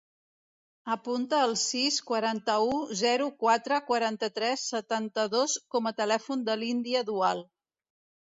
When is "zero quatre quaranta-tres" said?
3.01-4.63